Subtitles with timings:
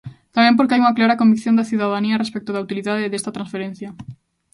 [0.35, 3.89] Tamén porque hai unha clara convicción da cidadanía respecto da utilidade desta transferencia.